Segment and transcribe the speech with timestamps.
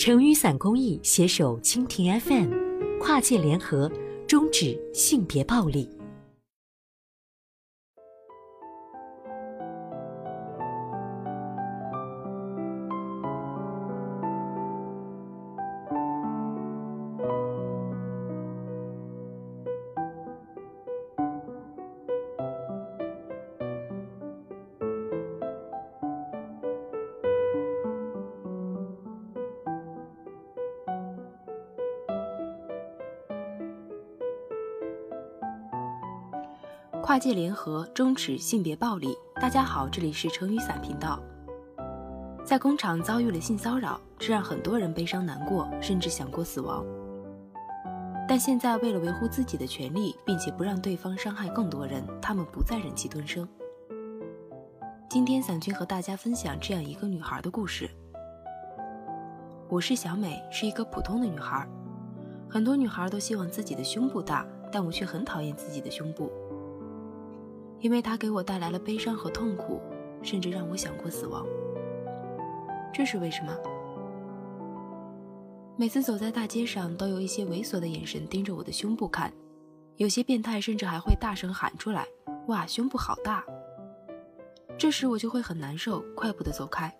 [0.00, 2.48] 成雨伞公益携手蜻蜓 FM，
[2.98, 3.92] 跨界联合，
[4.26, 5.86] 终止性别暴力。
[37.02, 39.16] 跨界联合，终止性别暴力。
[39.40, 41.18] 大家好，这里是成语伞频道。
[42.44, 46.84] 在工厂遭遇了性骚扰，这让很多人悲伤难过，甚至想过死亡。
[48.28, 53.48] 但现在，为了维护自己的权利，并且不让对方伤害更多人，他们不再忍气吞声。
[55.08, 57.88] 今天，伞君和大家分享这样一个女孩的故事。
[59.68, 61.66] 我是小美，是一个普通的女孩。
[62.48, 66.30] 很多女孩都希望自己的胸部大，但我却很讨厌自己的胸部。
[67.80, 69.80] 因为它给我带来了悲伤和痛苦，
[70.22, 71.46] 甚至让我想过死亡。
[72.92, 73.56] 这是为什么？
[75.76, 79.32] 每次走在大街上，都有一些猥琐的眼神盯着我的胸部看，
[79.96, 82.06] 有些变态甚至还会大声喊出来
[82.48, 83.42] ：“哇，胸部好大！”
[84.76, 86.94] 这时我就会很难受，快步的走开。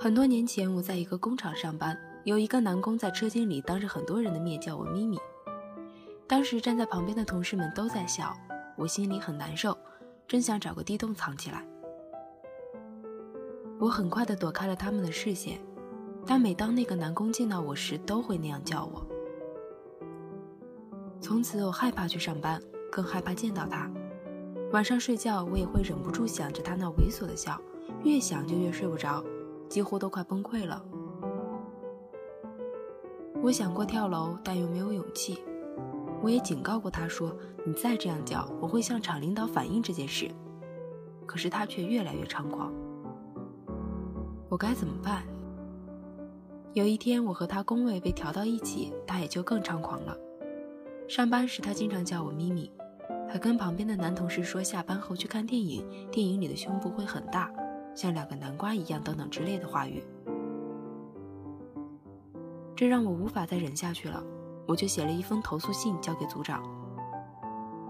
[0.00, 5.18] 很多年前，我在一个工厂上班，有一个男工在车间里当着很多人的面叫我咪咪，
[6.26, 8.34] 当时站在旁边的同事们都在笑。
[8.78, 9.76] 我心里很难受，
[10.28, 11.66] 真想找个地洞藏起来。
[13.80, 15.60] 我很快的躲开了他们的视线，
[16.24, 19.04] 但每当那个男工见到我时，都会那样叫我。
[21.20, 23.90] 从此，我害怕去上班，更害怕见到他。
[24.72, 27.60] 晚上睡觉，我也会忍不住想着他那猥琐的笑，
[28.04, 29.24] 越想就越睡不着，
[29.68, 30.80] 几乎都快崩溃了。
[33.42, 35.42] 我想过跳楼，但又没有勇气。
[36.22, 40.30] 我也警告过他说：“你再这样叫，我会向厂领导反映这件事。”
[41.26, 42.72] 可是他却越来越猖狂。
[44.48, 45.22] 我该怎么办？
[46.72, 50.16] 有一天，我和他工位被调到一起，他也就更猖狂了。
[51.06, 52.70] 上班时，他经常叫我咪咪，
[53.28, 57.50] 还跟旁边的男同事说下班后去看电影，电影里的胸部会很大，
[57.94, 60.02] 像两个南瓜一样等等之类的话语。
[62.76, 64.22] 这让我无法再忍下去了。
[64.68, 66.62] 我就写了一封投诉信交给组长，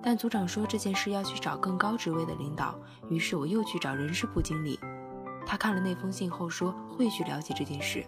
[0.00, 4.78] 但组长说这件事要去找更高职位的领导，于是我又去找人事部经理。
[5.44, 8.06] 他看了那封信后说会去了解这件事。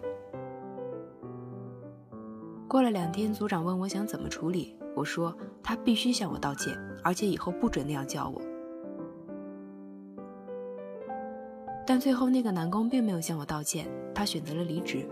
[2.69, 8.41] 过了两天，组长问我想怎么处理，我说他必须向我道歉，而且以后不准那样叫我。
[11.85, 15.05] 但最后那个男工并没有向我道歉，他选择了离职。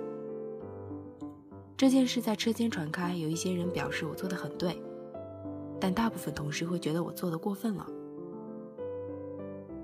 [1.81, 4.79] 这件事在车间传开，有一些人表示我做的很对，
[5.79, 7.87] 但大部分同事会觉得我做的过分了。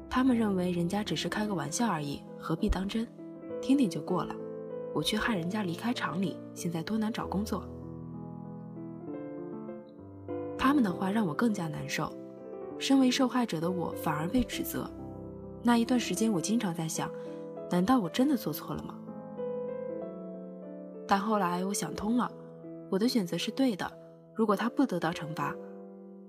[0.08, 3.08] 他们认为人家只是开个玩笑而已，何必当真？
[3.60, 4.36] 听听就过了，
[4.94, 7.64] 我却害人家离开厂里，现在多难找工作。
[10.56, 12.14] 他们的话让我更加难受，
[12.78, 14.88] 身为受害者的我反而被指责。
[15.64, 17.10] 那一段时间，我经常在想，
[17.72, 18.94] 难道我真的做错了吗？
[21.08, 22.30] 但后来我想通了，
[22.92, 23.90] 我的选择是对的。
[24.36, 25.56] 如果他不得到惩罚，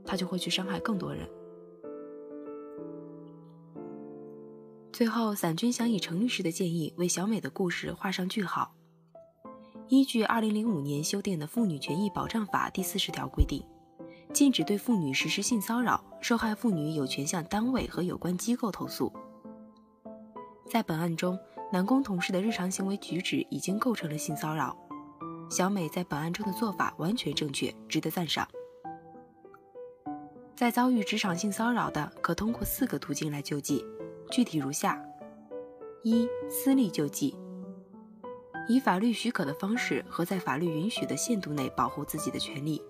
[0.05, 1.29] 他就会去伤害更多人。
[4.93, 8.73] 最后，伞君想以程律师的建议为小美的故事画上句号。
[9.89, 13.63] 依据二零零五年修订的《妇女权益保障法》第四十条规定，
[14.33, 19.13] 禁止对妇女实施性骚扰，受害妇女有权向单位和有关机构投诉。
[20.67, 21.37] 在本案中。
[21.71, 24.75] 男工同事的日常行为举止已经构成了性骚扰，
[25.51, 28.49] 小美在本案中的做法完全正确，值得赞赏。
[30.57, 33.85] 在遭遇职场性骚扰的，可通过四个途径来救济，
[34.31, 34.99] 具体如下：
[36.03, 37.37] 一、私立救济，
[38.67, 42.83] 以法律许可的方式和在法律允许的限度内保护自己的权利，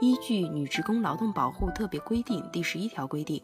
[0.00, 3.40] 依据《女职工劳动保护特别规定》第十一条规定。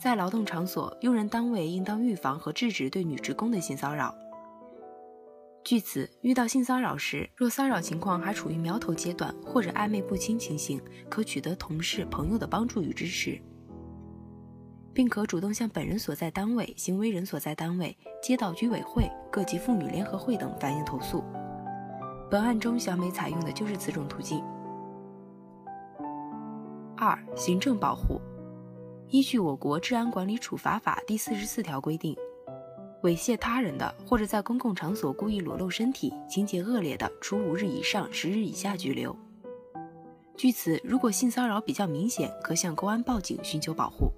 [0.00, 4.14] 在劳动场所，用人单位应当预防和制止对女职工的性骚扰。
[5.62, 10.80] 据此，遇到性骚扰时，若骚扰情况还处于苗头阶段或者暧昧不清情形，
[11.10, 13.38] 可取得同事、朋友的帮助与支持，
[14.94, 21.22] 并可主动向本人所在单位、行为人所在单位、街道居委会、各级妇女联合会等反映投诉。
[22.30, 24.42] 本案中，小美采用的就是此种途径。
[26.96, 28.18] 二、行政保护。
[29.10, 32.16] 依据我国治安管理处罚法第四十四条规定，
[33.02, 39.14] 猥亵他人的，或者在公共场所故意裸露身体，情节恶劣的，处五日以上十日以下拘留。
[40.36, 44.12] 据此，如果性骚扰比较明显，可向公安报警寻求保护。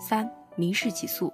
[0.00, 1.32] 三、民事起诉，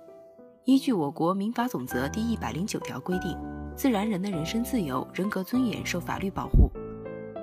[0.66, 3.34] 依据我国民法总则第一百零九条规定，
[3.74, 6.70] 自然人的人身自由、人格尊严受法律保护。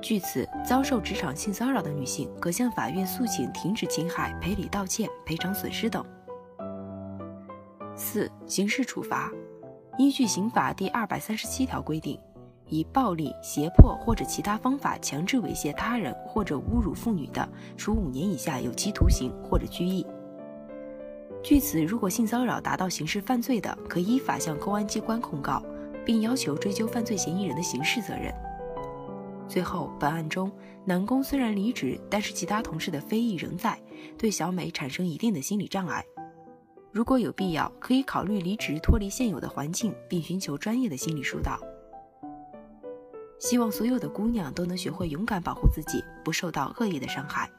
[0.03, 6.05] 据此，遭受职场性骚扰的女性，可向法院诉请停止侵害、赔礼道歉、赔偿损失等。
[7.95, 9.31] 四、刑事处罚，
[9.97, 12.19] 依据刑法第二百三十七条规定。
[12.67, 17.47] 以暴力、胁迫或者其他方法强制猥亵他人或者侮辱妇女的，
[17.77, 20.05] 处五年以下有期徒刑或者拘役。
[21.41, 25.63] 据此，如果性骚扰达到刑事犯罪的，可依法向公安机关控告，
[26.03, 28.33] 并要求追究犯罪嫌疑人的刑事责任。
[29.47, 30.51] 最后，本案中
[30.85, 33.79] 南宫虽然离职，但是其他同事的非议仍在，
[34.17, 36.03] 对小美产生一定的心理障碍。
[36.91, 41.59] 如果有必要，可以考虑离职，脱离现有的环境，并寻求专业的心理疏导。
[43.39, 47.49] 希望所有的姑娘都能学会勇敢保护自己，不受到恶意的伤害。